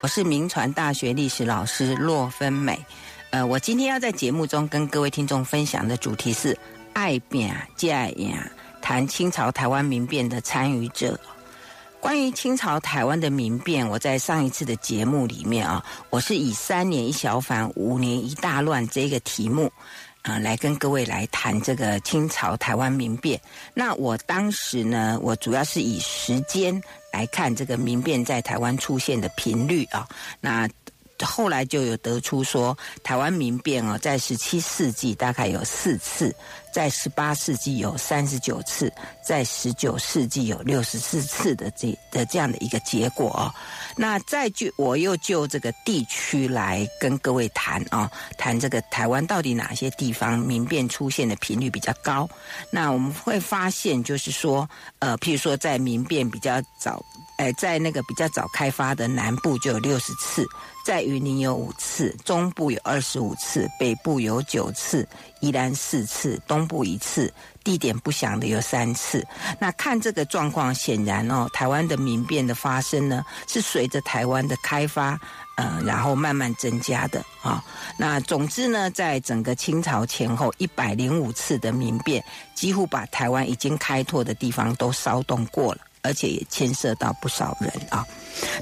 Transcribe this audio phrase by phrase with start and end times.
[0.00, 2.78] 我是铭传大学历史老师骆芬美，
[3.30, 6.56] 呃，我今天要在节目中跟各位听众分享的主题是
[6.94, 8.32] “爱拼才会赢”，
[8.80, 11.18] 谈清朝台湾民变的参与者。
[11.98, 19.68] 关于清朝台湾的民变，我在上一次的节目里面啊，我是以“三年一小反，五年一大乱”这个题目。
[20.28, 23.40] 啊，来跟各位来谈这个清朝台湾民变。
[23.72, 26.78] 那我当时呢，我主要是以时间
[27.10, 30.06] 来看这个民变在台湾出现的频率啊。
[30.38, 30.68] 那
[31.24, 36.34] 后来就有得出说，台湾民变哦，在十七世纪大概有四次。
[36.72, 43.52] 在十八世纪有三十九次，在十九世纪有六十四次的这的这样的一个结果哦。
[43.96, 52.28] 那再就我又就这个地区来跟各位谈啊，谈这个台湾到底哪些地方民变出现的频率比较高？
[52.70, 54.68] 那我们会发现，就是说，
[55.00, 57.02] 呃，譬如说在民变比较早，
[57.38, 60.46] 呃，在那个比较早开发的南部就有六十次，
[60.84, 65.06] 在云林有五次，中部有二十五次，北部有九次。
[65.40, 69.26] 宜兰四次，东部一次，地点不详的有三次。
[69.58, 75.18] 那看这个状况，显然哦，台湾的民变的发生呢，是随着台湾的开发，
[75.56, 77.64] 呃，然后慢慢增加的啊、
[77.96, 82.22] 那总之呢，在整个清朝前后一百零五次的民变，
[82.54, 88.06] 几乎把台湾已经开拓的地方都骚动过了，而且也牵涉到不少人啊。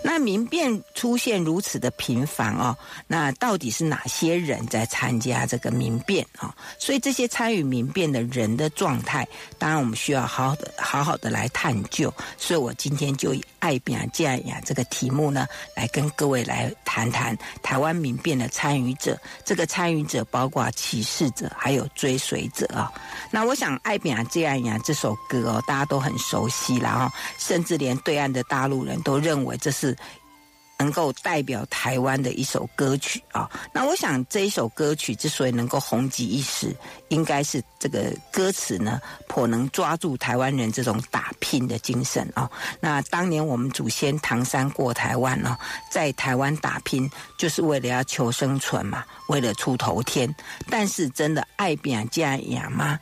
[0.02, 2.74] 那民变出现如此的频繁哦，
[3.06, 6.54] 那到底是哪些人在参加这个民变啊？
[6.78, 12.12] 所以这些参与民变的人的状态，当然我们需要好好的、好好的来探究。
[12.38, 19.18] 所以我今天就以“爱拼才会赢”这个题目呢，来跟各位来谈谈台湾民变的参与者。
[19.44, 22.90] 这个参与者包括起事者，还有追随者啊。
[23.30, 29.56] 那我想，“爱拼才会赢”这首歌哦，大家都很熟悉了哈，甚至连对岸的大陆人都认为。
[29.58, 29.96] 这是
[30.78, 33.50] 能够代表台湾的一首歌曲啊！
[33.72, 36.76] 那我想这一首歌曲之所以能够红极一时，
[37.08, 42.50] 应该是这个歌词呢，颇能抓住台湾人这种打拼的精神啊！
[42.78, 45.56] 那当年我们祖先唐山过台湾呢，
[45.90, 50.32] 在台湾打拼，就是为了要求生存嘛，为了出头天。
[50.68, 53.00] 但是真的爱拼才会赢吗？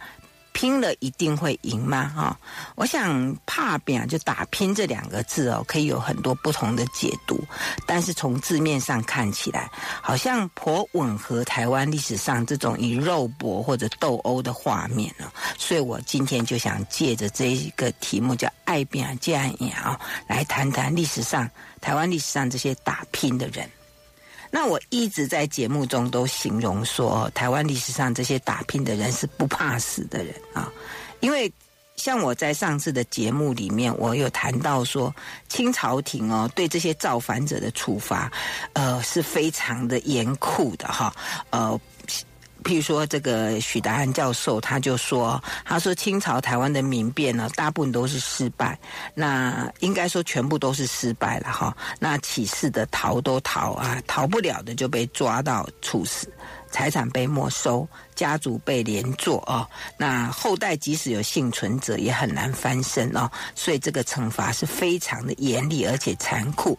[0.54, 2.10] 拼了一定会赢吗？
[2.16, 2.38] 哈，
[2.76, 7.44] 我想“打拼”就打拼这两个字哦，可以有很多不同的解读。
[7.86, 9.68] 但是从字面上看起来，
[10.00, 15.30] 好像颇吻合台湾历史上这种以肉搏或者斗殴的画面呢。
[15.58, 21.50] 所以我今天就想借着这一个题目叫“爱拼才会赢”啊，来谈谈历史上
[21.80, 23.68] 台湾历史上这些打拼的人。
[24.56, 30.72] 那我一直在节目中都形容说，台湾历史上这些打拼的人是不怕死的人啊，
[31.18, 31.52] 因为
[31.96, 35.12] 像我在上次的节目里面，我有谈到说，
[35.48, 38.30] 清朝廷哦对这些造反者的处罚，
[38.74, 41.12] 呃是非常的严酷的哈，
[41.50, 41.80] 呃。
[42.64, 48.76] 譬如说，这个许达安教授他就说：“他说清朝台湾的民变呢，大部分都是失败。
[49.14, 51.76] 那应该说全部都是失败了哈。
[52.00, 56.26] 那起事的逃都逃啊，逃不了的就被抓到处死，
[56.70, 59.68] 财产被没收，家族被连坐哦。
[59.98, 63.30] 那后代即使有幸存者，也很难翻身哦。
[63.54, 66.78] 所以这个惩罚是非常的严厉而且残酷。”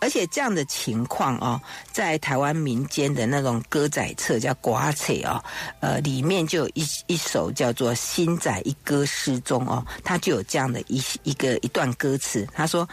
[0.00, 1.60] 而且这样的情况哦，
[1.92, 5.44] 在台湾民间的那种歌仔册叫歌册哦，
[5.80, 12.88] 呃，里面就有一一首叫做《新仔一歌诗》中哦，他就有这样的一一个一段歌词，他说：“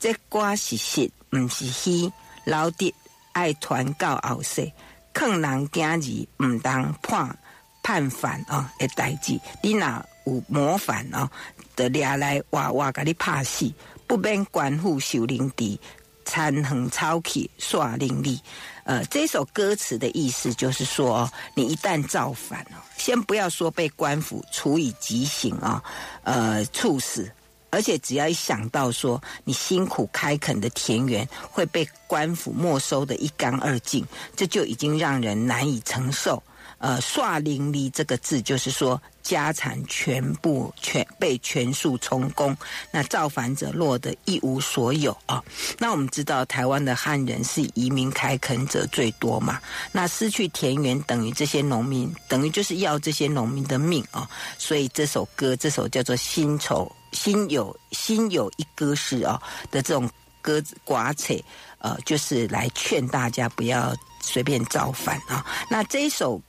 [0.00, 2.10] 这歌是实，不是虚，
[2.44, 2.92] 老弟
[3.30, 4.70] 爱传到后世，
[5.12, 7.38] 坑人惊儿，唔当判
[7.84, 11.30] 判反哦的代志，你若有谋反哦，
[11.76, 13.72] 的俩来哇哇给你拍死，
[14.08, 15.78] 不免官府受凌迟。”
[16.24, 18.38] 残横草气耍伶俐，
[18.84, 25.82] 呃，这首歌词的意思就是说，你一旦造反哦，先不要说被官府处以极刑啊，
[26.22, 27.30] 呃，处死，
[27.70, 34.04] 而且只要一想到说你辛苦开垦的田园会被官府没收的一干二净，
[34.36, 36.42] 这就已经让人难以承受。
[36.82, 39.00] 呃，刷淋漓这个字就是说。
[39.22, 42.56] 家产全部全被全数充公，
[42.90, 45.40] 那造反者落得一无所有啊！
[45.78, 49.60] 那我们知道台湾的汉人是移民开垦者最多嘛，
[49.92, 54.28] 那失去田园等于这些农民等于就是要这些农民的命啊！
[54.58, 59.40] 所以这首歌，这首叫做《新愁新有新有一歌诗》啊
[59.70, 61.40] 的这种歌子寡彩，
[61.78, 65.46] 呃，就是来劝大家不要随便造反啊！
[65.70, 66.42] 那这一首。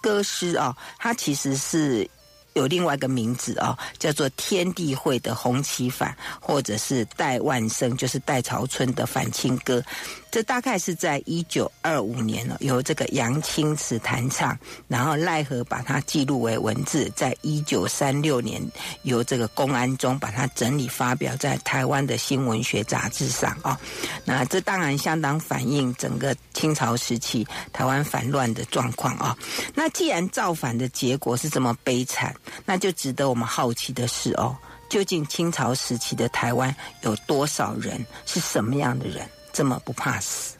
[0.00, 2.08] 歌诗啊，它其实是
[2.54, 9.82] 有另外一个名字啊，叫做天地会的红旗反，或者是戴万生，就是戴朝春的反清歌。
[10.34, 14.58] 这大概是在一九二五年了，由这个杨清池弹唱，
[14.88, 18.60] 然后赖和把它记录为文字，在一九三六年
[19.02, 23.78] 由这个公安中把它整理发表在台湾的新文学杂志上啊。
[24.24, 29.38] 那这当然相当反映整个清朝时期台湾反乱的状况啊。
[29.72, 32.34] 那既然造反的结果是这么悲惨，
[32.64, 34.56] 那就值得我们好奇的是哦，
[34.90, 39.24] 究竟清朝时期的台湾有多少人是什么样的人？
[39.54, 40.56] 这么不怕死？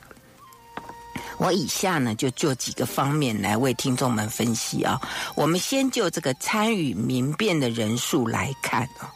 [1.37, 5.00] 我以下呢，就就几个方面来为听众们分析啊。
[5.35, 9.12] 我们先就这个参与民变的人数来看啊。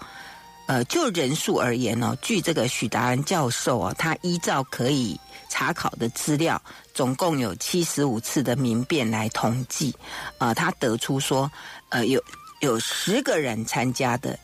[0.67, 6.61] 呃，就人数而言呢，据这个许达安教授啊，他依照可以查考的资料，
[6.93, 9.95] 总共有七十五次的民变来统计
[10.39, 11.51] 啊，他得出说，
[11.91, 12.23] 呃，有
[12.61, 14.37] 有十个人参加的。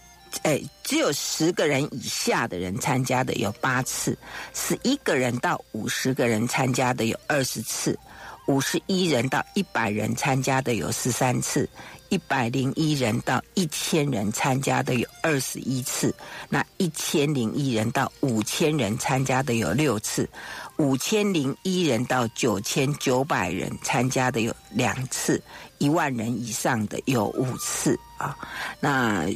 [0.42, 4.16] 哎，只有十个人以下的人参加的有八次，
[4.52, 7.98] 十一个人到五十个人参加的有二十次，
[8.46, 11.68] 五十一人到一百人参加的有十三次，
[12.14, 16.14] 一百零一人到一千人参加的有二十一次，
[16.48, 20.30] 那一千零一人到五千人参加的有六次。
[20.76, 25.42] 五千零一人到九千九百人参加的有两次，
[25.78, 28.36] 一万人以上的有五次啊。
[28.78, 29.26] 那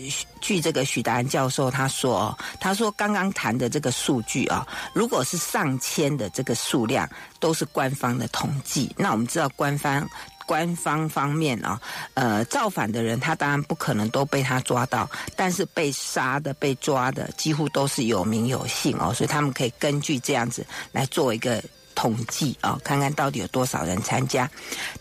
[0.41, 4.65] 据这个许达安教授他说，他说刚刚谈的这个数据啊，
[4.95, 7.11] 如果是上千的这个数量，
[7.41, 8.89] 都是官方的统计。
[8.97, 10.09] 那我们知道官方。
[10.49, 11.79] 官方方面啊，
[12.15, 21.63] 呃，造反的人他当然不可能都被他抓到，但是被杀的、被抓的几乎都是有名有姓哦，所以他们可以根据这样子来做一个。
[21.99, 24.49] 统计啊，看看到底有多少人参加。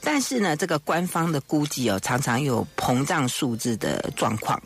[0.01, 4.59] 但是呢，这个官方的估计哦，常常有膨胀数字的状况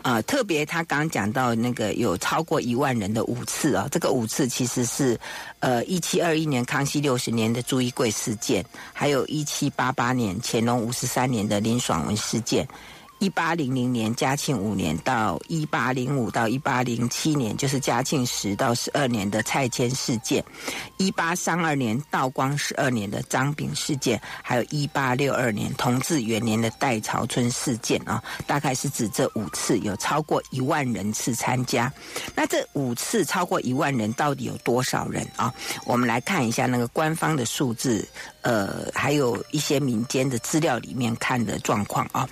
[0.00, 0.22] 啊。
[0.22, 5.18] 特别他刚讲到那个有超过一万人的五次啊，这个五次其实是
[5.58, 12.64] 呃一七二一年康熙六十年的朱一贵事件，还有一七八八年乾隆五十三年的林爽文事件。
[13.22, 20.42] 一八零零年嘉庆五年到一八零五到一八零七年，就是嘉庆十到十二年的蔡迁事件；
[20.96, 31.92] 一八三二年道光十二年的张炳事件，还有一八六二年同治元年的戴潮春事件啊，大概是指这五次有超过一万人次参加。
[32.34, 35.54] 那这五次超过一万人到底有多少人啊？
[35.86, 38.04] 我们来看一下那个官方的数字，
[38.42, 42.28] 呃，还有一些民间的资料里面看的状况啊，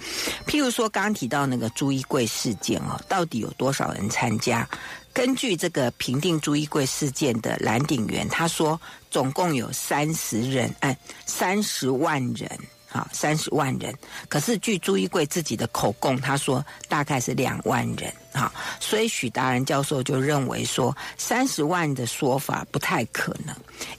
[0.47, 0.91] 譬如说。
[0.93, 4.69] 刚刚提到那个朱一贵事件哦，到底有多少人参加？
[5.13, 10.97] 根据这个评定朱一贵事件的蓝鼎元，他说总共有三十人，哎，
[11.27, 12.51] 三十万人，
[12.93, 13.95] 啊，三十万人。
[14.29, 23.55] 可是据朱一贵自己的口供，他说大概是两万人，啊，所以许达人教授就认为说三十万的说法不太可能，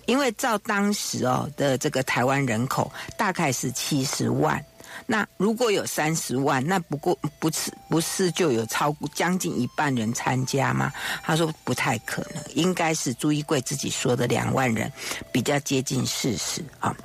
[0.06, 4.64] 因为照当时哦的这个台湾人口大概是七十万。
[5.06, 10.92] 那如果有三十万，那不过不是不是就有超过将近一半人参加吗？
[11.24, 14.92] 他说不太可能，应该是朱一贵自己说的两万人
[15.32, 16.96] 比较接近事实啊。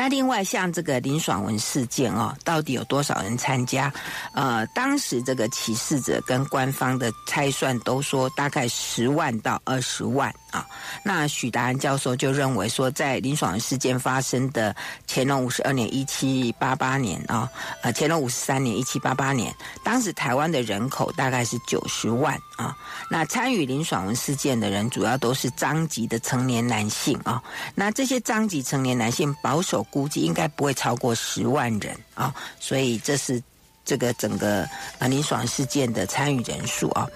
[0.00, 3.92] 那另外像这个林爽文事件哦，到底有多少人参加？
[4.32, 10.66] 呃，当时这个起事者跟官方的猜算都说大概十万到二十万啊。
[11.04, 14.74] 那许达安教授就认为说，在林爽文事件发生的
[15.08, 17.50] 乾隆五十二年一七八八年啊，
[17.82, 22.76] 呃，乾隆五十三年一七八八年，当时台湾的人口大概是九十万啊。
[23.10, 27.42] 那参与林爽文事件的人主要都是张籍的成年男性啊。
[27.74, 29.80] 那这些张籍成年男性保守。
[29.90, 33.42] 估计应该不会超过十万人啊，所以这是
[33.90, 34.62] 这个整个
[35.00, 37.08] 啊林爽事件的参与人数啊。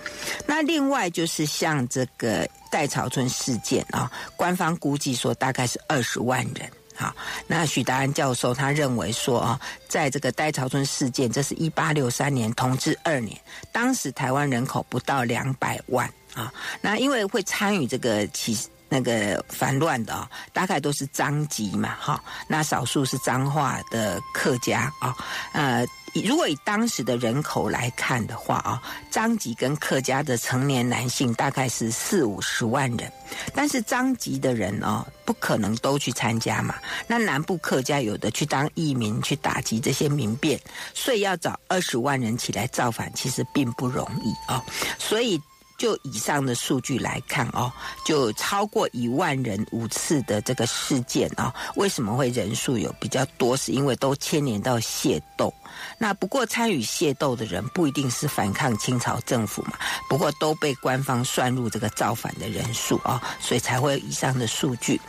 [0.44, 6.68] 那另外就是像这个戴潮春事件啊，官方估计说大概是二十万人。
[6.96, 7.14] 好，
[7.46, 13.40] 那许达安教授他认为说啊，在这个戴潮春事件，这是一八六三年同治二年，
[13.70, 16.52] 当时台湾人口不到两百万啊。
[16.80, 18.58] 那因为会参与这个起。
[18.86, 25.16] 那个反乱的啊，大概都是张籍嘛，哈，那少数是彰化的客家啊，
[25.52, 25.84] 呃，
[26.22, 33.12] 如果以当时的人口来看的话啊，张吉跟客家的成年男性大概是四五十万人，
[33.54, 40.60] 但是张吉的人哦，不可能都去参加嘛，那南部客家有的去当义民去打击这些民变，
[40.94, 44.62] 所以要找二十万人起来造反，其实并不容易啊，
[44.98, 45.40] 所以。
[45.76, 47.72] 就以上的数据来看哦，
[48.04, 53.56] 就超过一万人五次的这个事件、哦，为什么会人数有比较多？
[53.56, 55.52] 是因为都牵连到械斗。
[55.98, 59.72] 那不过参与械斗的人不一定是反抗清朝政府嘛，
[60.08, 65.00] 不过都被官方算入这个造反的人数啊、哦，所以才会有以上的数据。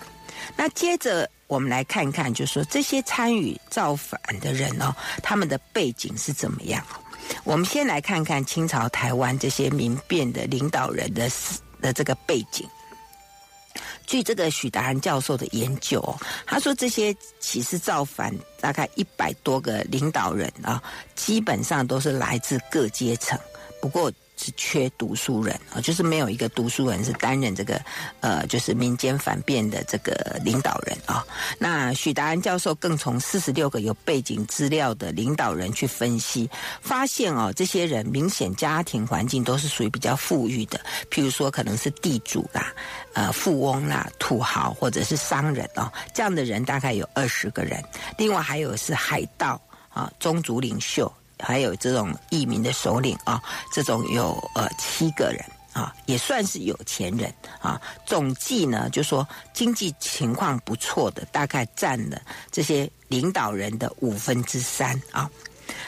[0.56, 4.94] 那接着我们来看看，就是说这些参与造反的人哦，
[5.24, 6.84] 他们的背景是怎么样？
[7.44, 11.30] 我们先来看看清朝台湾这些民变的领导人的
[11.82, 12.68] 的这个背景。
[14.08, 16.02] 据这个许达仁教授的研究，
[16.46, 20.82] 他说这些起事造反大概一百多个领导人啊，
[21.16, 23.40] 基本上都是来自各阶层，
[23.82, 24.12] 不过。
[24.38, 27.82] 是缺读书人啊，就是没有一个读书人是担任这个
[28.20, 31.26] 呃，就是民间反变的这个领导人啊。
[31.58, 36.50] 那许达安教授更从四十六个有背景资料的领导人去分析，
[36.82, 42.74] 发现哦，这些人明显家庭环境都是属于比较富裕的，譬如说可能是地主啦、
[43.14, 47.82] 呃富翁啦、土豪或者是商人哦，这样的人大概有二十个人。
[48.18, 51.12] 另外还有是海盗啊、宗族领袖。
[51.40, 57.82] 还有这种义民的首领啊，这种有呃七个人啊，也算是有钱人啊。
[58.06, 65.30] 总计呢，就说经济情况不错的，大概占了这些领导人的五分之三啊。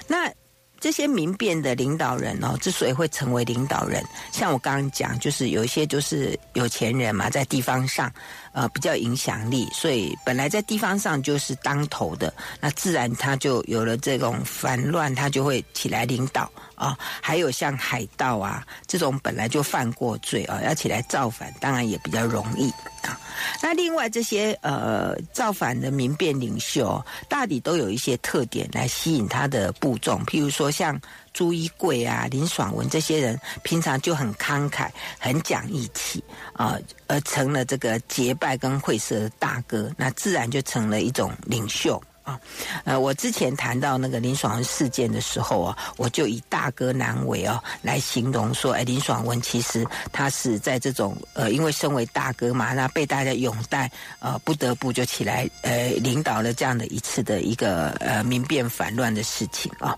[0.08, 0.32] 那
[0.80, 8.12] 这些民变的领导人哦，之所以会成为领导人，像我刚刚讲，就是有一些就是有钱人嘛，在地方上。
[8.58, 16.98] 呃，比较影响力，所以本来在地方上就是当头的，那自然他就有了这种反乱，他就会起来领导啊。
[17.22, 22.72] 还有像海盗啊这种本来就犯过罪啊，要起来造反，当然也比较容易
[23.04, 23.14] 啊。
[23.62, 27.00] 那另外这些呃造反的民变领袖，
[27.30, 31.00] 大抵都有一些特点来吸引他的部众，譬如说像。
[31.38, 34.89] 朱一贵啊，林爽文这些人平常就很慷慨，
[35.20, 36.75] 很讲义气啊，
[37.06, 42.01] 而成了这个结拜跟会社的大哥，那自然就成了一种领袖。
[42.27, 42.38] 啊，
[42.84, 59.98] 呃，我之前谈到那个林爽文事件的时候啊，我就以大哥难为哦来形容说，哎，林爽文其实他是在这种呃，因为身为大哥嘛，那被大家拥戴，呃，不得不就起来呃领导了这样的一次的一个呃民变反乱的事情啊。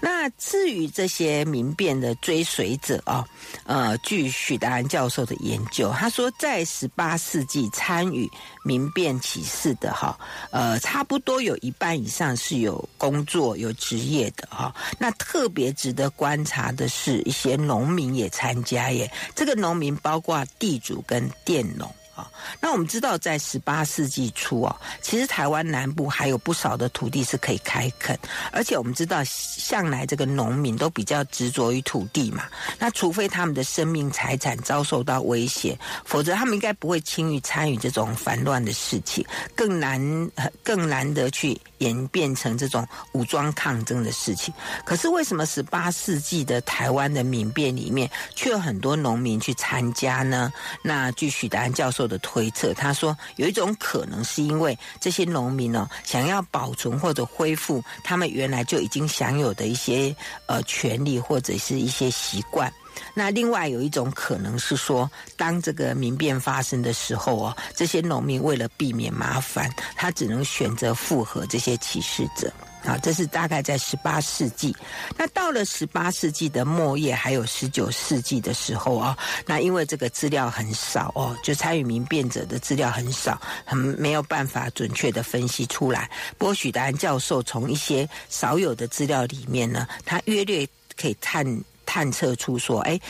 [0.00, 3.24] 那至于这些民变的追随者啊，
[3.62, 8.28] 呃，据许达安教授的研究，他说在十八世纪参与
[8.62, 10.18] 民变起事的哈，
[10.50, 11.56] 呃，差不多有。
[11.60, 19.10] 一半以上是有工作、有职业的哈，那特别值得观察的是一些农民也参加耶。
[19.34, 21.94] 这个农民包括地主跟佃农。
[22.14, 28.18] 啊那我们知道，在十八世纪初哦，其实台湾南部还有不少的土地是可以开垦，
[28.52, 32.44] 而且我们知道，向来这个农民都比较执着于土地嘛。
[32.78, 39.24] 那除非他们的生命财产遭受到威胁，否则他们应该不会轻易参与这种烦乱的事情，
[39.54, 40.30] 更难
[40.62, 44.54] 更难得去演变成这种武装抗争的事情。
[44.86, 50.50] 可是为什么十八世纪的台湾的民变里面，却有很多农民去参加呢？
[50.82, 60.14] 那据许达安教授的推测，他说有一种可能是因为这些农民呢，想要保存或者恢复他们原来就已经享有的一些
[60.46, 62.72] 呃权利或者是一些习惯。
[63.14, 72.52] 那另外有一种可能是说，当这个民变发生的时候哦，这些农民为了避免麻烦，他只能选择附和这些起事者。
[72.82, 74.74] 啊，这是大概在十八世纪。
[75.14, 79.14] 那到了十八世纪的末叶，还有十九世纪的时候啊，
[79.44, 86.10] 那因为这个资料很少哦，就参与民变者的资料很少，很没有办法准确的分析出来。
[86.38, 90.66] 不过许达仁教授从一些少有的资料里面呢，他约略
[90.96, 91.44] 可以探
[91.90, 93.00] 探测出说，哎。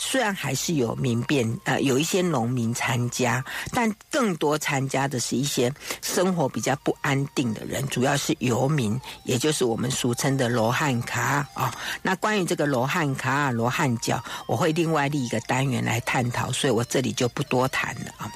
[0.00, 11.74] 虽然还是有民变，呃，有一些农民参加，但更多参加的是一些生活比较不安定的人，主要是游民，也就是我们俗称的罗汉卡啊、哦。
[12.00, 18.30] 那关于这个罗汉卡、罗汉教，我会另外立一个单元来探讨，所以我这里就不多谈了啊。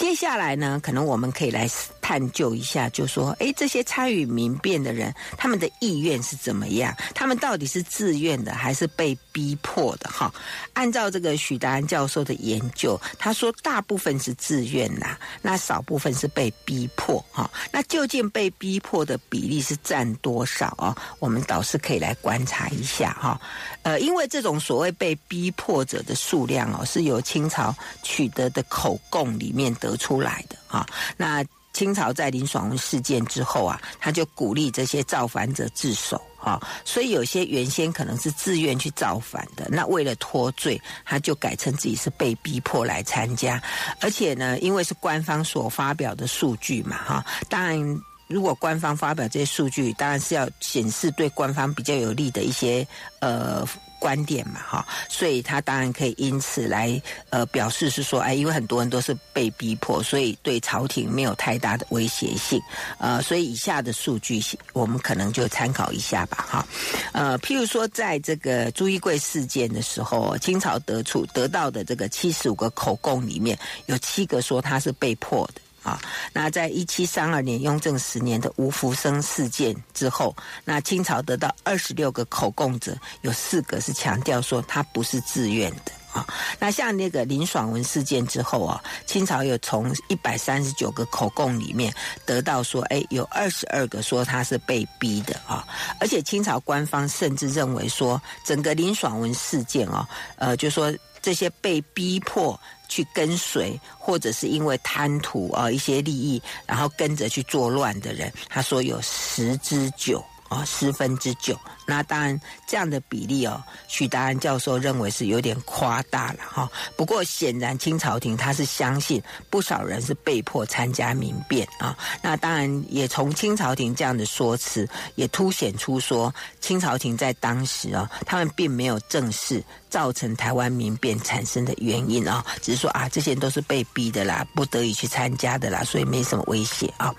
[0.00, 1.68] 接下来呢，可能我们可以来
[2.00, 6.96] 探究一下，就说，哎，这些参与民变的人，他们的意愿是怎么样？
[7.14, 10.08] 他们到底是自愿的，还是被逼迫的？
[10.08, 10.32] 哈，
[10.72, 17.22] 按照这个许达安教授的研究，他说大部分是自愿呐，那少部分是被逼迫。
[17.30, 20.96] 哈，那究竟被逼迫的比例是占多少啊？
[21.18, 23.38] 我们倒是可以来观察一下哈。
[23.82, 31.44] 呃，因为这种所谓被逼迫者的数量哦，是由清朝取得的口供里面得得出来的啊，那。
[31.72, 36.20] 清朝在林爽文事件之后啊，他就鼓励这些造反者自首。
[36.36, 43.62] 啊，所以有些原先可能是自愿去造反的，那为了脱罪，他就改成自己是被逼迫来参加，
[44.00, 48.00] 而且呢，因为是官方所发表的数据嘛，哈，当然。
[48.26, 52.86] 如果官方发表这些数据，当然是要显示对官方比较有利的一些
[53.20, 53.66] 呃
[54.00, 62.60] 观点嘛，哈，所以他当然可以因此来呃表示是说，哎，因为很多人都是被逼迫，所以对朝廷没有太大的威胁性，
[62.98, 64.42] 呃，所以以下的数据
[64.72, 66.66] 我们可能就参考一下吧，哈，
[67.12, 75.60] 呃，譬如说在这个朱一贵事件的时候，清朝得出得到的这个七十五个口供里面有七个说他是被迫的。
[75.82, 75.98] 啊，
[76.32, 86.26] 那在一七三二年雍正十年的吴福生事件之后，那清朝得到二十六个口供者，有四个是强调说他不是自愿的啊。
[86.58, 91.90] 那像那个林爽文事件之后啊，清朝又从一百三十九个口供里面
[92.26, 95.66] 得到说，哎，有二十二个说他是被逼的啊。
[95.98, 100.06] 而且清朝官方甚至认为说，整个林爽文事件啊，
[100.36, 102.60] 呃，就说这些被逼迫。
[102.90, 111.58] 去跟随，或者是因为贪图啊一些利益，然后跟着去作乱的人，他说有十之九啊，十分之九。
[111.90, 116.70] 那当然，这样的比例哦，许达安教授认为是有点夸大了哈。
[116.96, 119.20] 不过显然，清朝廷他是相信
[119.50, 121.98] 不少人是被迫参加民变啊。
[122.22, 137.12] 那当然，也从清朝廷这样的说辞，也凸显出说，清朝廷在当时啊，他们并没有正视造成台湾民变产生的原因啊，只是说啊，这些人都是被逼的啦，不得已去参加的啦，所以没什么威胁啊。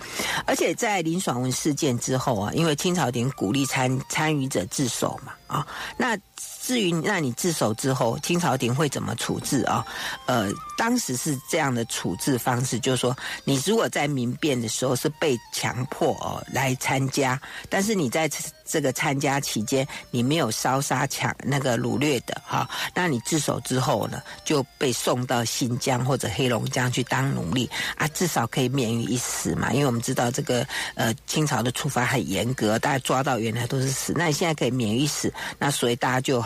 [0.46, 4.61] 而且在林爽文事件之后啊，因为清朝廷鼓励参参与者。
[4.66, 6.18] 自首嘛，啊，那。
[6.62, 9.84] 至于那你自首之后，清朝廷会怎么处置啊？
[10.28, 18.30] 呃，当时是这样的处置方式，就是说，你如果在民变的时候是被强迫哦来参加，但是你在
[18.64, 29.74] 这个参加期间你没有烧杀抢那个掳掠的哈，那你自首之后呢，就被送到新疆或者黑龙江去当奴隶啊，至少可以免于一死嘛。
[29.74, 36.42] 因为我们知道这个呃清朝的处罚很严格，大家抓到原来都是死，那你现在可以免于死，那所以大家就。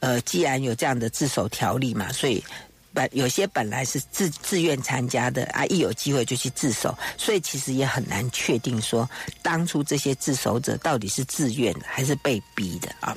[0.00, 2.42] 呃，既然有这样的自首条例嘛，所以
[2.92, 9.08] 本有些本来是自自愿参加的啊，一有机会就去自首，所以其实也很难确定说
[9.42, 13.16] 当初这些自首者到底是自愿还是被逼的啊。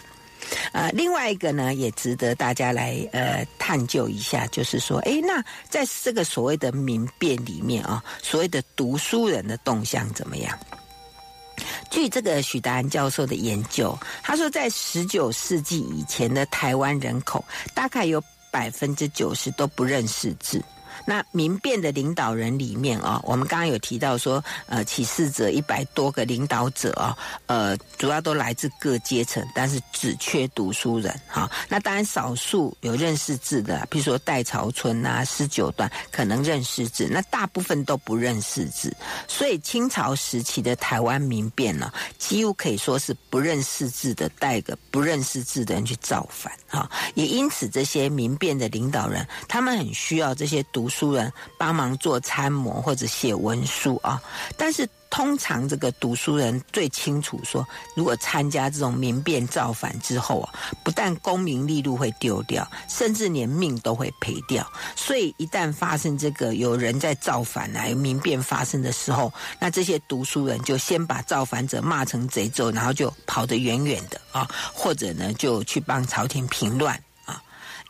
[0.72, 10.58] 呃，另外一个呢，也值得大家来呃探究一下，就是说，诶，那在这个所谓的民变里面啊，所谓的读书人的动向怎么样？
[11.90, 20.64] 据这个许达安教授的研究，他说，在十九世纪以前的台湾人口，大概有百分之九十都不认识字。
[21.10, 27.18] 那民变的领导人里面啊，我们刚刚有提到说，呃，起事者一百多个领导者啊，
[27.48, 31.50] 呃，主要都来自各阶层，但是只缺读书人哈。
[31.68, 38.96] 那当然少数有认识字的，比如说戴潮春啊、施九段可能认识字，那大部分都不认识字。
[39.28, 46.88] 所以清朝时期的台湾民变呢，几乎可以说是不认识字的带个不认识字的人去造反哈。
[47.16, 50.99] 也因此，这些民变的领导人，他们很需要这些读书。
[51.00, 54.22] 书人帮忙做参谋或者写文书啊，
[54.58, 64.66] 但是通常这个读书人最清楚说，如果参加这种民变造反之后啊，不但功名利禄会丢掉，甚至连命都会赔掉。
[64.96, 77.02] 所以一旦发生这个有人在造反啊，民变发生的时候，那这些读书人就先把造反者骂成贼之后，然后就跑得远远的啊，或者呢就去帮朝廷平乱。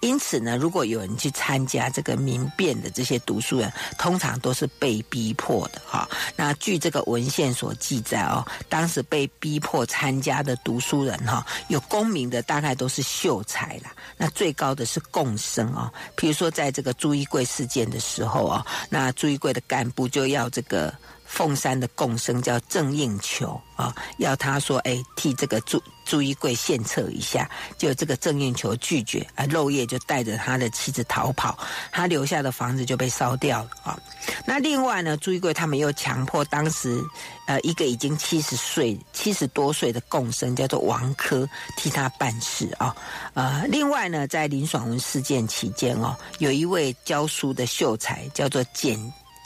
[0.01, 6.09] 因此呢，如果有人去参加这个民变的这些读书人，通常都是被逼迫的哈。
[6.35, 15.91] 那据这个文献所记载哦，当时被逼迫参加的读书人哈，有功名的大概都是秀才啦，那最高的是贡生啊。
[16.15, 20.93] 比如说在这个朱一贵事件的时候啊，那朱一贵的干部就要这个。
[21.29, 31.57] 凤山的贡生叫郑应求啊，要他说哎，替这个朱朱一贵献策一下，就这个郑应求拒绝，啊，漏夜就带着他的妻子逃跑，
[31.91, 33.99] 他留下的房子就被烧掉了啊。
[34.43, 37.01] 那另外呢，朱一贵他们又强迫当时
[37.45, 42.93] 呃一个已经七十岁、七十多岁的贡生叫做王科替他办事啊。
[43.35, 48.99] 呃，另外呢，在林爽文事件期间哦，有一位教书的秀才叫做简。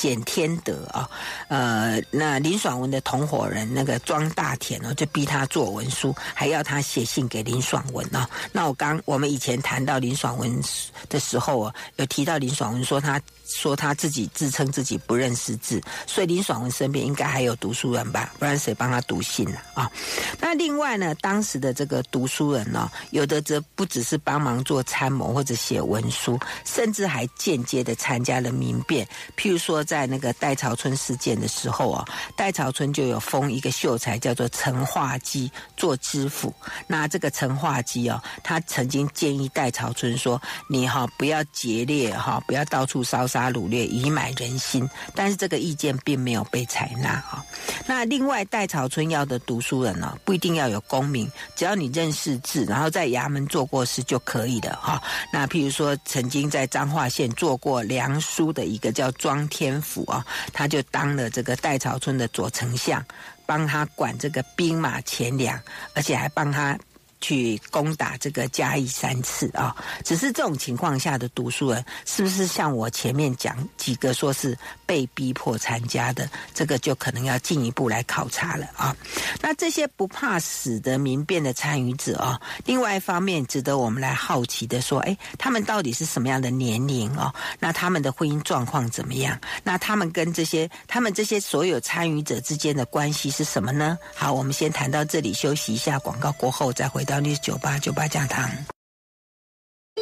[0.03, 1.09] 简天德啊，
[1.47, 8.29] 呃，那林爽文的同伙人那个庄大田哦，就逼他做文书，还要他写信给林爽文啊。
[8.51, 10.61] 那我刚我们以前谈到林爽文
[11.07, 18.33] 的时候啊，有提到林爽文说他说他自己自称自己不认识字，所以林爽文身边应该还有读书人吧？
[18.37, 19.57] 不然谁帮他读信呢？
[19.73, 19.89] 啊？
[20.37, 29.81] 那另外呢，当时的这个读书人呢，有的则不只是帮忙做参谋或者写文书，甚至还间接的参加了民变，譬如说。
[29.93, 32.03] 在那个戴潮春事件的时候啊，
[32.35, 36.51] 戴潮春就有封一个秀才叫做陈化基做知府。
[36.87, 47.45] 那这个陈化基哦，他曾经建议戴潮春说：“你哈不要劫掠哈，不要到处烧杀掳掠，以买人心。”但是这个意见并没有被采纳啊。
[47.85, 54.99] 那另外，戴潮春要的读书人呢，不一定要有功名，只要你认识字，然后在衙门做过事就可以的哈。
[55.31, 59.72] 那譬如说，曾经在彰化县做过梁书的一个叫庄天。
[59.81, 63.05] 府啊，他就当了这个代朝村的左丞相，
[63.45, 65.59] 帮他管这个兵马钱粮，
[65.93, 66.77] 而且还帮他。
[67.23, 69.73] 去攻打这个嘉义三次啊！
[70.03, 76.29] 只是这种情况下的读书人，是不是像我前面讲几个说是被逼迫参加的？
[76.53, 78.93] 这个就可能要进一步来考察了啊！
[79.41, 87.33] 那这些不怕死的民变的参与者啊，另外一方面值得我们来好奇的说，哎，他们到底是什么样的年龄哦？
[87.57, 89.39] 那他们的婚姻状况怎么样？
[89.63, 93.97] 那他们跟这些他们这些所有参与者之间的关系是什么呢？
[94.13, 97.12] 好，我们先谈到这里，休息一下，广告过后再回到。
[97.19, 98.49] News 九八九八讲堂，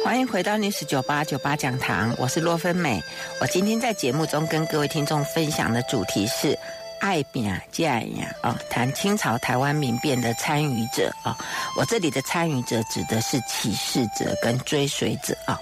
[0.04, 3.02] 欢迎回到 News 九八九八讲堂，我是洛芬美。
[3.40, 6.58] 我今天在节目中跟各位听众分享的主题是。
[7.02, 8.56] 爱拼才会赢啊！
[8.70, 11.36] 谈清朝台湾民变的参与者啊，
[11.76, 15.58] 我这里的参与者指的是起事者跟追随者啊。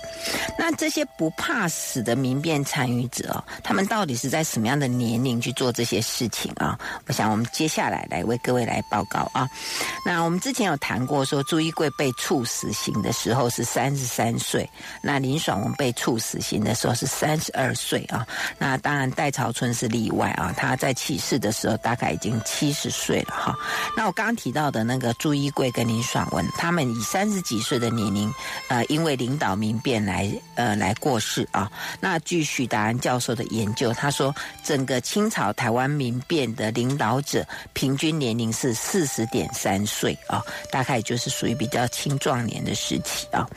[0.59, 6.79] 那这些不怕死的民变参与者啊，他们到底是在什么样的年龄去做这些事情啊？
[7.07, 9.49] 我想我们接下来来为各位来报告啊。
[10.05, 14.69] 那我们之前有谈过说，朱一贵被处死刑的时候是三十三岁，
[15.01, 18.27] 那林爽文被处死刑的时候是三十二岁啊。
[18.59, 21.30] 那当然戴朝春是例外啊，他在起事。
[21.39, 23.55] 的时候大概已经七十岁了哈。
[23.97, 28.33] 那我刚刚提到的那个朱一贵跟林爽文，他们以三十几岁的年龄，
[28.69, 31.71] 呃，因为领导民变来呃来过世啊。
[32.01, 43.49] 那据许达安教授的研究，他说整个清朝台湾民变的领导者平均年龄是四十点三岁啊，大概就是属于比较青壮年的时期啊。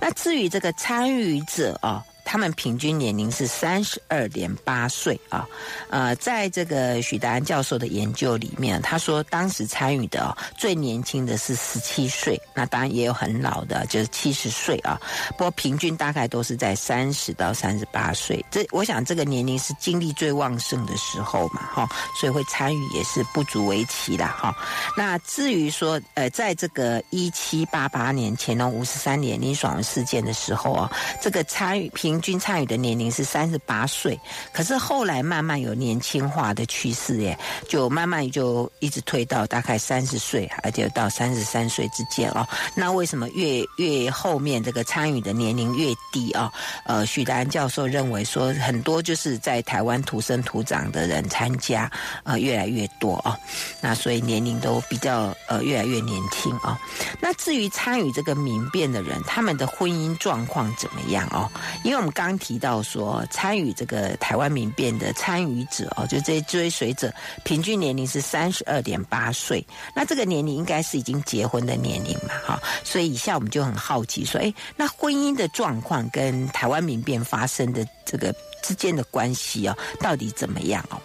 [0.00, 2.04] 那至于这个参与者啊。
[2.24, 5.46] 他们平均年龄是三十二点八岁啊，
[5.90, 15.00] 呃，在这个许达安教授的研究里面，他说当时参与的哦，最年轻的是十七岁，那当然也有很老的，就是七十岁啊。
[15.30, 24.56] 不过平均大概都是在三十到三十八岁，这我想这个年龄是精力最旺盛的时候嘛，哈，所以会参与也是不足为奇啦，哈。
[24.96, 32.11] 那至于说，呃，在这个一七八八年乾隆五十三年林爽文事件的时候啊，这个参与平。
[32.12, 34.20] 平均参与的年龄是三十八岁，
[34.52, 42.46] 可是后来慢慢有年轻化的趋势耶，就慢慢就一直推到大概三十岁，而且到三十三岁之间哦。
[42.74, 46.52] 那为什么越越后面这个参与的年龄越低啊？
[46.84, 51.90] 呃，许达安教授认为说，很多就是在台湾土生土长的人参加，
[52.24, 53.38] 呃，越来越多啊。
[53.80, 56.78] 那所以年龄都比较呃越来越年轻啊。
[57.22, 61.50] 那至于参与这个民变的人，他们的婚姻状况怎么样哦？
[61.82, 69.64] 因为我们刚提到说，参与这个台湾民变的参与者哦，就这些追随者，平均年龄是三十二点八岁。
[69.94, 72.60] 那这个年龄应该是已经结婚的年龄嘛，哈。
[72.82, 78.34] 所以以下我们就很好奇说，哎，那婚姻的状况跟台湾民变发生的这个
[78.64, 80.98] 之间的关系哦，到底怎么样哦？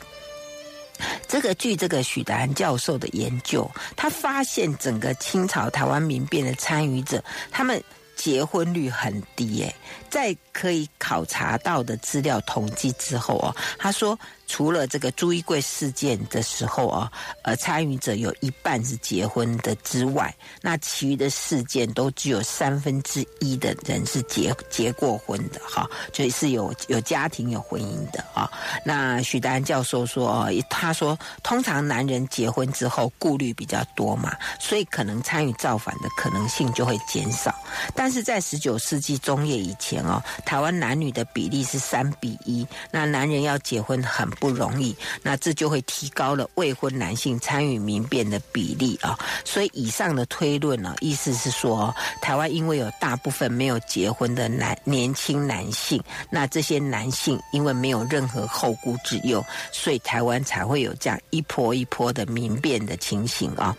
[1.27, 7.79] 这个据这个许达安教授的研究，他发现整个清朝台湾民变的参与者，他们
[8.15, 9.75] 结婚率很低，诶，
[10.09, 14.17] 在可以考察到的资料统计之后哦，他说。
[14.49, 17.11] 除了这个朱一贵事件的时候啊，
[17.43, 28.49] 呃，参与者有一半是结婚的之外，那其余的事件都只有三分之一的人是结结过婚的哈，就是有有家庭有婚姻的啊。
[28.85, 37.53] 那许丹教授说，他说通常男人结婚之后顾虑比较多嘛，所以可能参与造反的可能性就会减少。
[37.93, 49.17] 但是在十九世纪中叶以前哦，台湾男女的比例是三比一，那男人要结婚很不容易，那这就会提高了未婚男性参与民变的比例啊。
[49.45, 63.75] 所以以上的推论呢，意思是说，台湾因为有大部分没有结婚的男年轻男性，那这些男性因为没有任何后顾之忧，所以台湾才会有这样一波一波的民变的情形啊。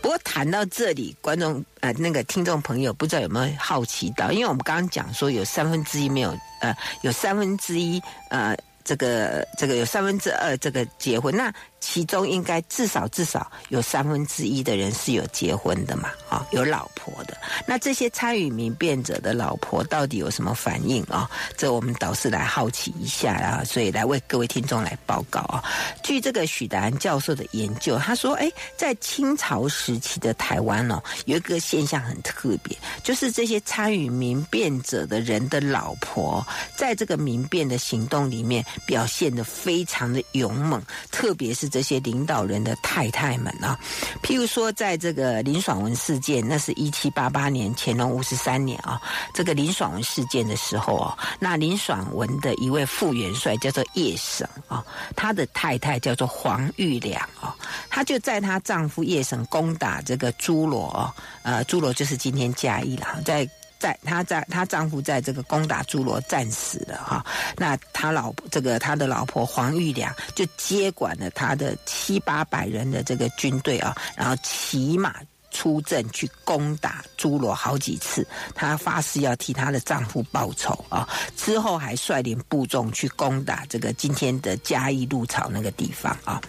[0.00, 11.52] 不过谈到这里，观众呃那个听众朋友不知道有没有好奇到，因为我们刚刚讲说有三分之一没有呃有三分之一呃这个这个有三分之二这个结婚那。
[11.82, 17.34] 其中应该至少至少有三分之一的人是有结婚的嘛，啊，有老婆的。
[17.66, 21.26] 那这些参与民变者的老婆到底有什么反应啊？
[21.56, 25.64] 这我们倒是来好奇一下啊，所以来为各位听众来报告啊。
[26.02, 41.70] 据这个许达安教授的研究，他说，哎，在清朝时期的台湾哦，有一个现象很特别，就是这些参与民变者的人的老婆，在这个民变的行动里面表现得非常的勇猛，特别是。
[41.70, 43.78] 这些领导人的太太们啊，
[44.24, 49.00] 譬如说，在这个林爽文事件，那是一七八八年乾隆五十三年啊，
[49.32, 57.54] 这个林爽文事件的时候啊，那林爽文的一位副元帅叫做叶省啊，他的太太叫做黄玉良啊，
[57.88, 63.48] 他就在她丈夫叶省攻打这个朱罗，呃，朱罗就是今天嘉义了，在。
[63.80, 75.16] 在她在她丈夫在这个攻打诸罗战死了哈，那他老婆这个他的老婆黄玉良就接管了他的七八百人的这个军队啊，然后骑马。
[75.50, 81.08] 出阵去攻打朱罗好几次，她发誓要替她的丈夫报仇啊！
[81.36, 86.40] 之后还率领部众去攻打这个今天的嘉义鹿草那个地方啊。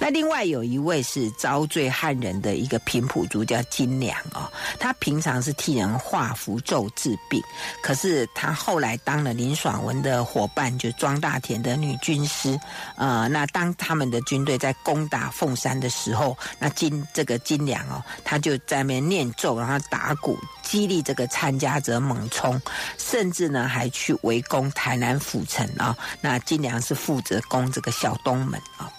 [0.00, 7.40] 那另外有一位是遭罪汉人的一个平埔族叫金良啊，他平常是替人画符咒治病，
[7.80, 12.58] 可是他后来当了林爽文的伙伴，就庄大田的女军师。
[12.96, 18.47] 呃，那当他们的军队在攻打凤山的时候，那金这个金良哦，他就。
[18.48, 22.58] 就在那边念咒，然后打鼓，激励这个参加者猛冲，
[22.96, 25.94] 甚至呢还去围攻台南府城啊。
[26.22, 28.90] 那金良是负责攻这个小东门啊。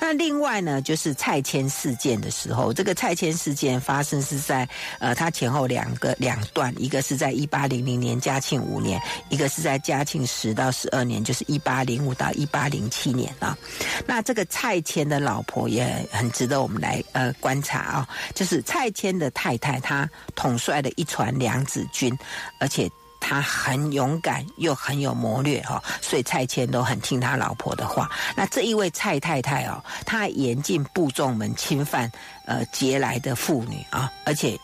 [0.00, 13.56] 那另外呢，就是蔡牵事件的时候，这个蔡迁事件发生是在呃，它前后两个两段，一个是在一八零零年嘉庆五年，一个是在嘉庆十到十二年，就是一八零五到一八零七年啊。
[14.06, 22.16] 那这个蔡牵的老婆也很值得我们来呃观察啊，就是蔡牵的太太，她统帅了一船两子军，
[22.58, 22.90] 而且。
[23.22, 28.10] 他很勇敢，又很有谋略哈，所以蔡牵都很听他老婆的话。
[28.36, 32.10] 那这一位蔡太太哦，她严禁部众们侵犯
[32.44, 34.58] 呃劫来的妇女啊，而且。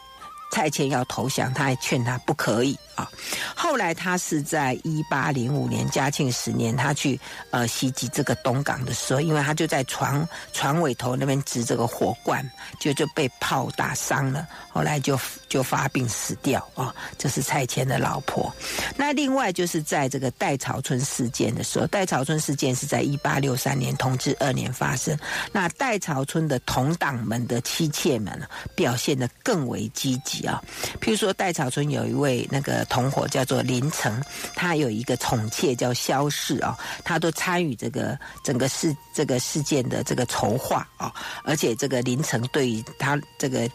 [0.50, 3.08] 蔡牵要投降，他还劝他不可以啊。
[3.54, 7.18] 后来他是在一八零五年嘉庆十年，他去
[7.50, 12.48] 呃袭击这个东港的时候，因为他就在船船尾头那边执这个火罐，
[12.80, 16.94] 就就被炮打伤了，后来就就发病死掉啊。
[17.18, 18.52] 这是蔡牵的老婆。
[18.96, 25.16] 那另外就是在这个戴潮春事件的时候，戴潮春事件是在一八六三年同治二年发生。
[25.52, 28.40] 那戴潮春的同党们的妻妾们
[28.74, 30.37] 表现得更为积极。
[30.46, 30.62] 啊，
[31.00, 34.22] 譬如说戴草村有一位那个同伙叫做林成，
[34.54, 41.12] 他有一个宠妾叫萧氏啊，他都参与这个整个事这个事件的这个筹划啊，
[41.44, 43.68] 而且这个林成对于他这个。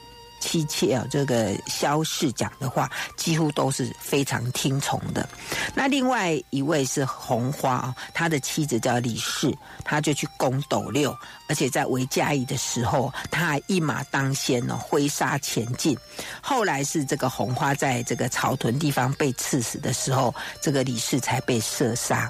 [0.43, 5.27] 妻妾啊，这个萧氏讲的话几乎都是非常听从的。
[5.73, 15.97] 那另外一位是红花啊，他的妻子叫李氏，他就去攻斗六，而且在围嘉义的时候，他还一马当先哦，挥杀前进。
[16.41, 22.29] 后来是这个红花在这个草屯地方被刺死的时候，这个李氏才被射杀。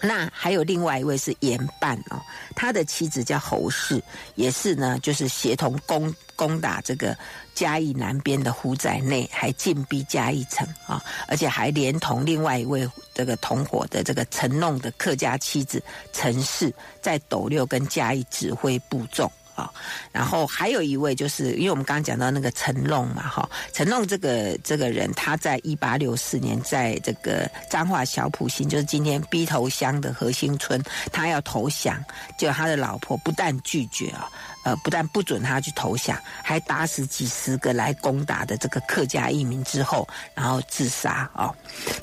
[0.00, 2.20] 那还有另外一位是严办哦，
[2.54, 4.02] 他的妻子叫侯氏，
[4.36, 7.16] 也是呢，就是协同攻攻打这个
[7.54, 15.82] 嘉义南边的虎仔内，还进逼嘉义城啊，而且还连同另外一位这个同伙的这个陈弄的客家妻子
[16.12, 19.30] 陈氏，在斗六跟嘉义指挥部众。
[19.58, 19.68] 啊，
[20.12, 32.00] 然后还有一位，就是因为我们刚刚讲到那个陈弄嘛，哈，陈弄这个这个人，他在一八六四年，在这个彰化小埔心，就是今天逼头乡的河兴村，他要投降，
[32.38, 34.30] 就他的老婆不但拒绝啊，
[34.64, 41.52] 呃，不但不准他去投降，还打死几十个来攻打的这个客家义民之后，然后自杀啊。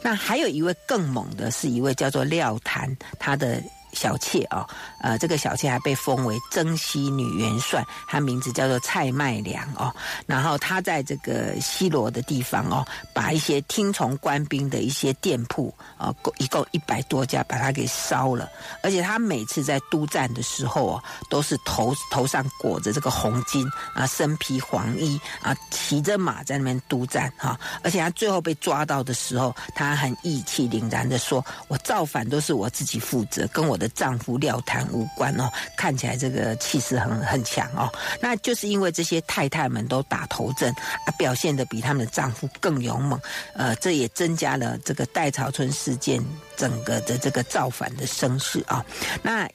[0.02, 3.64] 那还有一位更猛的，是一位叫做廖谭，他的。
[3.96, 4.68] 小妾啊，
[5.00, 9.92] 呃，这个小妾还被封为征西女元帅，她名字叫做蔡麦良哦。
[10.28, 18.50] 然后她在这个西罗的地方哦，把一些听从官兵的一些店铺啊，一共一百多家，把它给烧了。
[18.84, 27.58] 而且她每次在督战的时候哦，都是头头上裹着这个红巾啊，身披黄衣啊，骑着马在那边督战哈。
[27.82, 37.92] 而且她最后被抓到的时候，她很义气凛然的说：“我造反都是我自己负责，跟我的丈夫廖谭无关哦。”看起来这个气势很很强哦。
[38.20, 40.72] 那就是因为这些太太们都打头阵
[41.06, 43.20] 啊，表现的比他们的丈夫更勇猛。
[43.54, 46.24] 呃，这也增加了这个戴潮春事件
[46.56, 48.86] 整个的这个造反的声势啊。
[49.22, 49.50] 那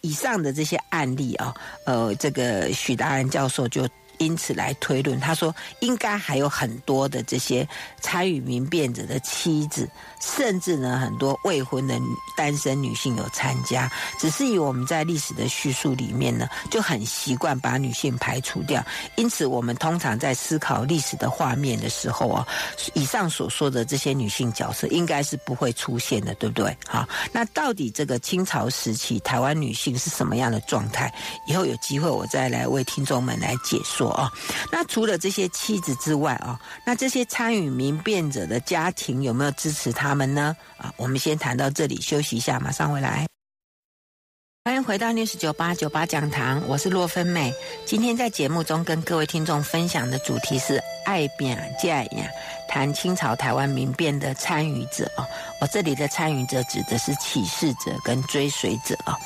[0.00, 3.88] 以上的这些案例啊，呃，这个许达仁教授就。
[4.20, 7.66] 因此来推论，他说应该还有很多的这些
[8.02, 9.88] 参与民变者的妻子，
[10.20, 11.98] 甚至呢很多未婚的
[12.36, 18.84] 单身女性有参加，只是以我们在历史的叙述里面呢，就很习惯把女性排除掉。
[19.16, 22.46] 因此，我们通常在思考历史的画面的时候啊，
[22.92, 26.76] 以上所说的这些女性角色应该是不会出现的，对不对？
[26.86, 31.10] 好，那到底这个清朝时期台湾女性是什么样的状态？
[31.46, 34.09] 以后有机会我再来为听众们来解说。
[34.12, 34.30] 哦，
[34.70, 40.56] 那除了这些妻子之外啊，那这些参与民变者的家庭有没有支持他们呢？
[40.78, 43.26] 啊，我们先谈到这里，休息一下，马上回来。
[44.62, 47.52] 欢迎回到 News 九八九八讲堂，我是洛芬美。
[47.86, 52.24] 今天在节目中跟各位听众分享的主题是爱拼才会赢，
[52.70, 55.26] 谈清朝台湾民变的参与者啊。
[55.60, 59.18] 我这里的参与者指的是起事者跟追随者啊。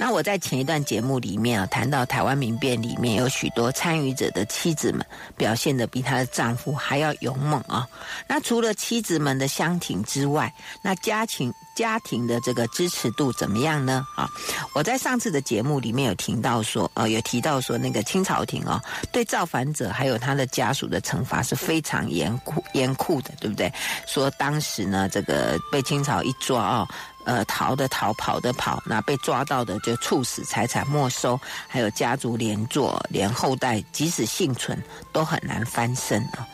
[0.00, 5.06] 那我在前一段节目里面啊，谈到台湾民变里面有许多参与者的妻子们
[5.36, 7.88] 表现得比她的丈夫还要勇猛啊。
[8.26, 14.04] 那除了妻子们的相挺之外，那家庭家庭的这个支持度怎么样呢？
[14.16, 14.28] 啊，
[14.74, 18.82] 我在上次的节目里面有听到说，呃，有提到说那个清朝廷啊，
[19.12, 23.72] 对造反者还有他的家属的惩罚是非常严酷严酷的，对不对？
[24.06, 26.88] 说当时呢，这个被清朝一抓啊，
[27.24, 36.46] 呃，逃的逃，跑的跑，那被抓到的就处死，财产没收，还有家族连坐，连后代即使幸存都很难翻身啊。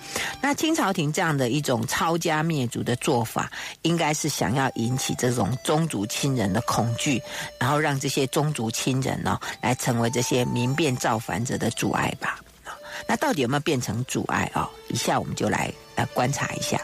[0.43, 3.51] 那清朝廷这样的一种抄家灭族的做法，
[3.83, 7.23] 应该是想要引起这种宗族亲人的恐惧，
[7.59, 12.39] 然后让这些宗族亲人呢，来成为这些民变造反者的阻碍吧。
[13.07, 14.71] 那到底有没有变成阻碍啊？
[14.89, 16.81] 以下我们就来来观察一下。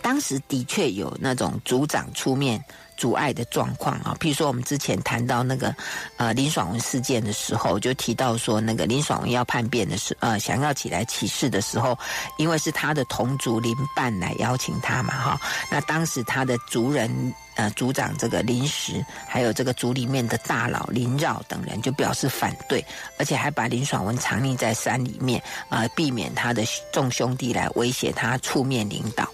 [0.00, 2.64] 当时的确有那种组长出面
[2.96, 5.74] 阻碍的状况啊，譬如说我们之前谈到那个
[6.16, 11.96] 呃林爽文事件的时候，就提到说那个林爽文要叛变的时，呃想要起来起事的时候，
[12.38, 22.84] 因为是他的同族林办来邀请他嘛哈，那当时他的族人呃族长这个林实，还有这个族里面的大佬林绕等人就表示反对，
[23.18, 29.28] 而且还把林爽文藏匿在山里面，呃，避免他的众兄弟来威胁他出面领导。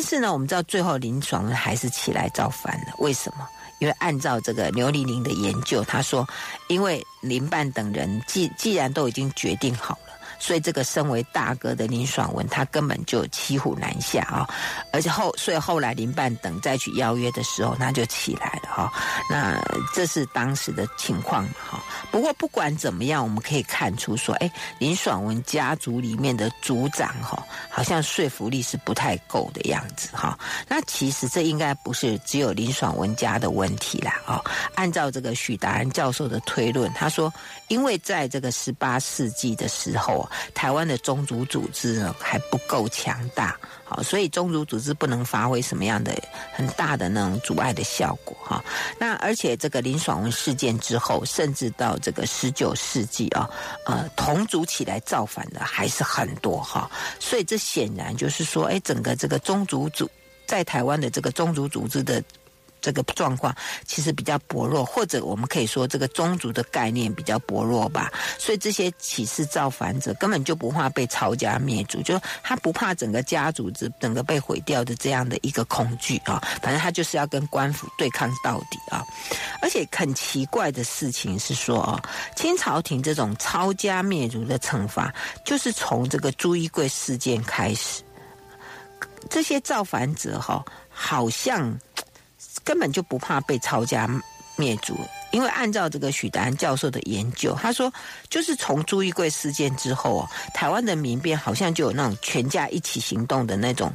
[0.00, 2.94] 但是呢，我们知道最后林爽还是起来造反了。
[3.00, 3.46] 为什么？
[3.80, 6.26] 因为按照这个刘玲玲的研究，他说，
[6.68, 10.09] 因为林半等人既既然都已经决定好了。
[10.40, 14.48] 所以，这个身为大哥的林爽文，他根本就骑虎难下啊！
[14.90, 18.92] 而且后，所以后来林半等再去邀约的时候，他就起来了哈。
[19.28, 19.62] 那
[19.94, 21.78] 这是当时的情况哈。
[22.10, 30.38] 不过，不管怎么样，我们可以看出说，哎，林爽文家族里面的族长哈，好像说服力是不太够的样子哈。
[30.66, 34.42] 那其实这应该不是只有林爽文家的问题啦啊！
[34.74, 37.30] 按照这个许达仁教授的推论，他说，
[37.68, 40.26] 因为在这个十八世纪的时候。
[40.54, 46.12] 台湾的宗族组织呢还不够强大，好，所以宗族组织不能发挥什么样的
[46.52, 48.64] 很大的那种阻碍的效果哈。
[48.98, 53.48] 那而且这个林爽文事件之后，甚至到这个十九世纪啊，
[53.86, 56.90] 呃，同族起来造反的还是很多哈。
[57.18, 60.10] 所以这显然就是说，哎，整个这个宗族组
[60.46, 62.22] 在台湾的这个宗族组织的。
[62.80, 63.54] 这个状况
[63.86, 68.12] 其实比较薄弱，或者我们可以说这个宗族的概念比较薄弱吧。
[68.38, 76.42] 所以这些起事造反者根本就不怕被抄家灭族，就他不怕整个家族子整个被毁掉的这样的一个恐惧啊。
[76.62, 79.04] 反正他就是要跟官府对抗到底啊。
[79.62, 82.02] 而且很奇怪的事情是说啊，
[82.34, 85.12] 清朝廷这种抄家灭族的惩罚，
[85.44, 88.02] 就是从这个朱一贵事件开始，
[89.28, 91.78] 这些造反者哈，好像。
[92.64, 94.08] 根本就不怕被抄家
[94.56, 94.94] 灭族，
[95.30, 97.90] 因为按照这个许达安教授的研究，他说，
[98.28, 103.90] 就是从朱一贵事件之后，台湾的民变好像就有那种全家一起行动的那种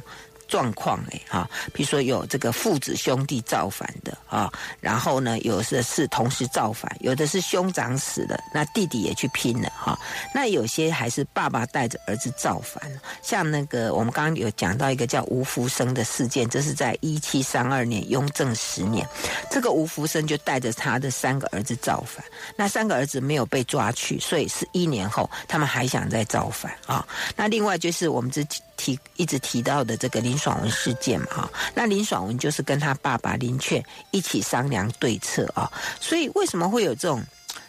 [0.48, 9.98] 状况哎哈，比如说有这个父子兄弟造反的啊，然后呢，有的是同时造反，有的是兄长死了，那弟弟也去拼了哈，
[10.34, 12.82] 那有些还是爸爸带着儿子造反，
[13.22, 19.06] 像那个我们刚刚有讲到一个叫吴福生的事件，这是在一七三二年雍正十年，
[19.50, 22.24] 这个吴福生就带着他的三个儿子造反，
[22.56, 27.06] 那三个儿子没有被抓去，所以是一年后他们还想再造反啊，
[27.36, 28.65] 那另外就是我们之前。
[28.76, 35.70] 提一直提到的这个林爽文事件嘛，哈，那林爽文就是跟他爸爸林劝一起商量对策啊，
[36.00, 37.22] 所以为什么会有这种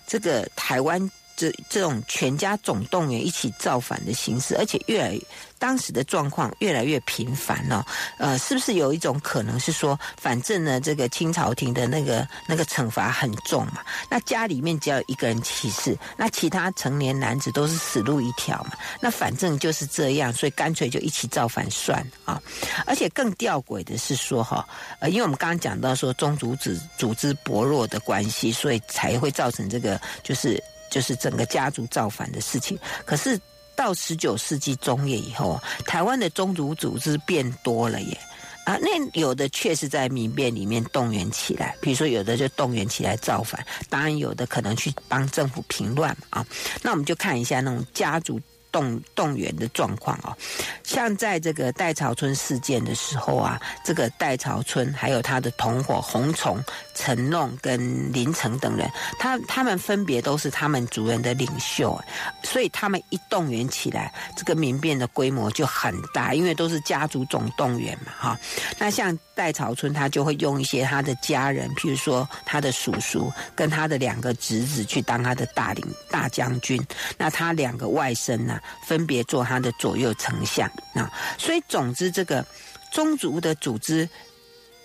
[0.05, 1.09] 这个台湾？
[1.37, 5.21] 这这种全家总动员一起造反的形式，而且越来越
[5.59, 7.85] 当时的状况越来越频繁了。
[8.17, 18.71] 呃，是不是有一种可能是说，反正呢，这个清朝廷的那个那个惩罚很重嘛，那家里面只要一个人起事，那其他成年男子都是死路一条嘛。
[18.99, 22.41] 那反正就是这样，所以干脆就一起造反算啊。
[22.87, 24.67] 而且更吊诡的是说哈，
[24.99, 30.63] 呃，因为我们刚刚讲到说宗族组组织薄弱的关系，所以才会造成这个就是。
[30.89, 33.39] 就是整个家族造反的事情，可是
[33.75, 38.17] 到十九世纪中叶以后，台湾的宗族组织变多了耶
[38.65, 46.45] 啊，那有的确实在民变里面动员起来，比如说有的就动员起来造反，当然有的可能去帮政府平乱啊。
[46.81, 48.39] 那我们就看一下那种家族。
[48.77, 50.37] 动动员的状况哦，
[50.83, 56.63] 像在这个戴潮春事件的时候啊，这个戴潮春还有他的同伙洪崇、
[56.93, 61.99] 陈弄跟林成等人，他他们分别都是他们族人的领袖，
[62.43, 68.39] 所以他们一动员起来，这个民变的规模就很大，因为都是家族总动员嘛，哈。
[68.77, 76.79] 那像戴潮春，他就会用一些他的家人，譬如说他的叔叔跟他的两个侄子去当他的大领大将军，
[77.17, 78.59] 那他两个外甥呢？
[78.85, 82.45] 分别做他的左右丞相啊，所以总之，这个
[82.91, 84.07] 宗族的组织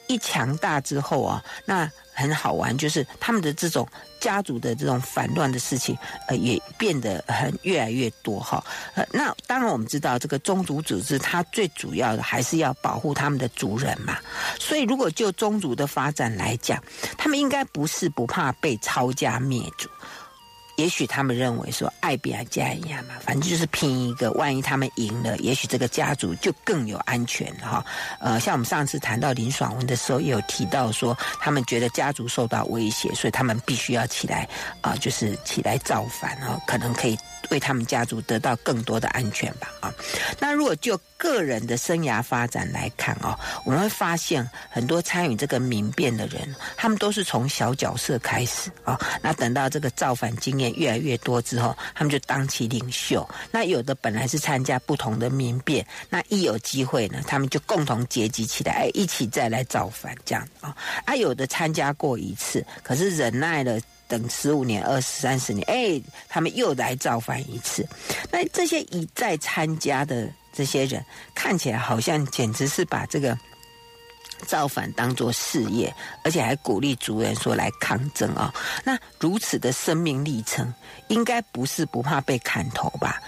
[0.09, 3.89] 一强大之后啊，那很好玩，就是他们的这种
[4.21, 5.97] 家族的这种反乱的事情，
[6.29, 8.63] 呃，也变得很越来越多哈。
[8.95, 14.19] 呃，那当然我们知道，这个宗族组织它最主要的还是要保护他们的族人嘛。
[14.61, 16.83] 所以，如果就宗族的发展来讲，
[17.17, 19.89] 他们应该不是不怕被抄家灭族。
[20.83, 27.87] 也许他们认为说爱比爱加一样嘛，反正就是拼一个，万一他们赢了，也许这个家族就更有安全哈。
[28.19, 34.49] 呃，像我们上次谈到林爽文的时候，也有提到说，他们觉得家族受到威胁，所以他们必须要起来
[34.81, 37.17] 啊、就是起来造反啊，可能可以
[37.51, 39.95] 为他们家族得到更多的安全吧啊。
[40.41, 48.99] 那如果就个人的生涯发展来看哦，我们会发现很多参与这个民变的人，他们都是从小角色开始啊。
[49.23, 53.25] 那等到这个造反经验越来越多之后，他们就当起领袖。
[53.53, 60.77] 那有的本来是参加不同的民变，那一有机会呢，他们就共同结集起来，哎，一起再来造反这样啊。
[61.05, 67.87] 啊，有的参加过一次，可是忍耐了等十五年、二十三十年，哎，他们又来造反一次。
[68.33, 70.29] 那这些一再参加的。
[70.53, 73.37] 这些人看起来好像简直是把这个
[74.47, 75.95] 造反当做事业，
[76.25, 78.61] 而且还鼓励族人说来抗争啊、哦！
[78.85, 80.73] 那如此的生命历程，
[81.09, 83.23] 应该不是不怕被砍头吧？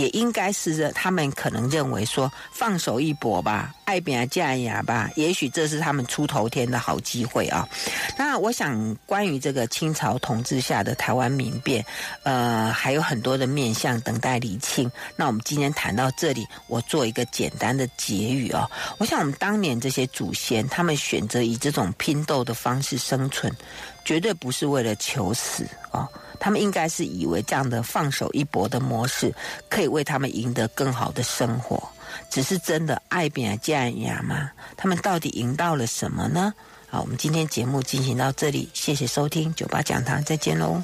[0.00, 7.68] 也应该是他们可能认为说放手一搏吧，爱拼才会赢吧，也许这是他们出头天的好机会啊。
[8.16, 11.84] 那我想关于这个清朝统治下的台湾民变，
[12.22, 14.90] 呃，还有很多的面向等待厘清。
[15.16, 18.66] 那我们今天谈到这里，我做一个简单的结语啊。
[18.98, 23.54] 我想我们当年这些祖先，他们选择以这种拼斗的方式生存，
[24.04, 26.08] 绝对不是为了求死啊。
[26.40, 29.32] 他们应该是以为这样的放手一搏的模式，
[29.68, 31.80] 可以为他们赢得更好的生活。
[32.28, 34.50] 只是真的爱拼才会赢吗？
[34.76, 36.52] 他们到底赢到了什么呢？
[36.88, 40.76] 好，我们今天节目进行到这里，谢谢收听九八讲堂，再见喽。